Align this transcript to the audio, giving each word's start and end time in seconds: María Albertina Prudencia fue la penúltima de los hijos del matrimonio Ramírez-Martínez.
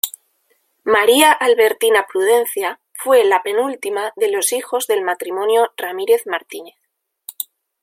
María 0.83 1.31
Albertina 1.31 2.07
Prudencia 2.11 2.79
fue 2.91 3.23
la 3.23 3.43
penúltima 3.43 4.13
de 4.15 4.31
los 4.31 4.51
hijos 4.51 4.87
del 4.87 5.03
matrimonio 5.03 5.71
Ramírez-Martínez. 5.77 6.73